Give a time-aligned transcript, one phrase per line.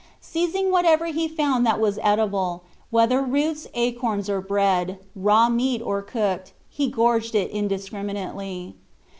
[0.19, 6.01] Seizing whatever he found that was eatable, whether roots, acorns, or bread, raw meat or
[6.01, 8.73] cooked, he gorged it indiscriminately.